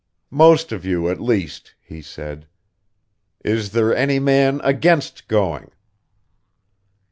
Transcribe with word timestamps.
"Most 0.31 0.71
of 0.71 0.83
you, 0.83 1.09
at 1.09 1.21
least," 1.21 1.75
he 1.79 2.01
said. 2.01 2.47
"Is 3.45 3.69
there 3.69 3.95
any 3.95 4.17
man 4.17 4.59
against 4.63 5.27
going?" 5.27 5.69